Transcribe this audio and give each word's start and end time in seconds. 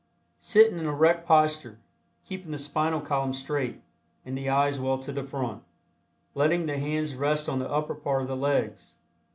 Sit 0.39 0.71
in 0.71 0.79
an 0.79 0.87
erect 0.87 1.27
posture, 1.27 1.77
keeping 2.25 2.49
the 2.49 2.57
spinal 2.57 3.01
column 3.01 3.33
straight, 3.33 3.83
and 4.25 4.35
the 4.35 4.49
eyes 4.49 4.79
well 4.79 4.97
to 4.97 5.11
the 5.11 5.21
front, 5.23 5.61
letting 6.33 6.65
the 6.65 6.79
hands 6.79 7.13
rest 7.13 7.47
on 7.47 7.59
the 7.59 7.69
upper 7.69 7.93
part 7.93 8.23
of 8.23 8.27
the 8.27 8.35
legs. 8.35 8.95